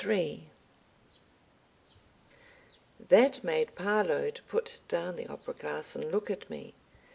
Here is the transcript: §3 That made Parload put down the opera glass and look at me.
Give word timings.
§3 0.03 0.49
That 3.09 3.43
made 3.43 3.75
Parload 3.75 4.41
put 4.47 4.81
down 4.87 5.15
the 5.15 5.27
opera 5.27 5.53
glass 5.53 5.95
and 5.95 6.11
look 6.11 6.31
at 6.31 6.49
me. 6.49 6.73